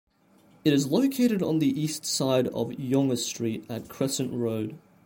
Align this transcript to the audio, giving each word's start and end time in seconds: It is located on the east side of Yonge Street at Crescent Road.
It 0.65 0.73
is 0.73 0.87
located 0.87 1.43
on 1.43 1.59
the 1.59 1.79
east 1.79 2.07
side 2.07 2.47
of 2.47 2.73
Yonge 2.79 3.19
Street 3.19 3.63
at 3.69 3.87
Crescent 3.87 4.33
Road. 4.33 4.79